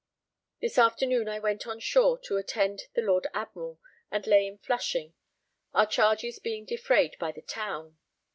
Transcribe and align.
This 0.61 0.79
afternoon 0.79 1.29
I 1.29 1.37
went 1.37 1.67
on 1.67 1.79
shore 1.79 2.17
to 2.21 2.37
attend 2.37 2.87
the 2.95 3.03
Lord 3.03 3.27
Admiral 3.35 3.79
and 4.09 4.25
lay 4.25 4.47
in 4.47 4.57
Flushing, 4.57 5.13
our 5.75 5.85
charges 5.85 6.39
being 6.39 6.65
defrayed 6.65 7.15
by 7.19 7.31
the 7.31 7.43
town. 7.43 7.99